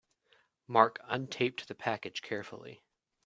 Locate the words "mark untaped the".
0.67-1.75